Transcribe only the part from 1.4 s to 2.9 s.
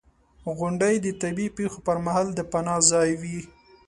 پېښو پر مهال د پناه